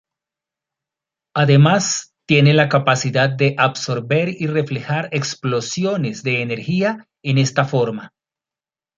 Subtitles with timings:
[1.35, 8.11] Además, tiene la capacidad de absorber y reflejar explosiones de energía en esta forma.